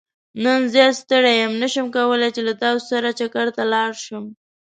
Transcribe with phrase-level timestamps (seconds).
[0.43, 4.25] نن زيات ستړى يم نه شم کولاي چې له تاسو سره چکرته لاړ شم.